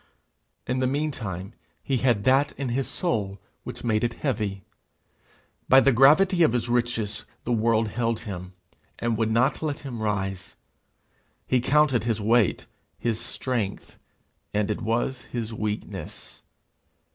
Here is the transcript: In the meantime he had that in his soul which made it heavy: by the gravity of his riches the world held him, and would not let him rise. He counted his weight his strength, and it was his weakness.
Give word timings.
In 0.65 0.79
the 0.79 0.87
meantime 0.87 1.53
he 1.83 1.97
had 1.97 2.23
that 2.23 2.53
in 2.53 2.69
his 2.69 2.87
soul 2.87 3.39
which 3.63 3.83
made 3.83 4.03
it 4.03 4.15
heavy: 4.15 4.63
by 5.69 5.79
the 5.79 5.91
gravity 5.91 6.41
of 6.41 6.53
his 6.53 6.67
riches 6.67 7.23
the 7.43 7.51
world 7.53 7.89
held 7.89 8.21
him, 8.21 8.53
and 8.97 9.15
would 9.15 9.29
not 9.29 9.61
let 9.61 9.77
him 9.81 10.01
rise. 10.01 10.55
He 11.45 11.61
counted 11.61 12.03
his 12.05 12.19
weight 12.19 12.65
his 12.97 13.19
strength, 13.19 13.99
and 14.55 14.71
it 14.71 14.81
was 14.81 15.21
his 15.25 15.53
weakness. 15.53 16.41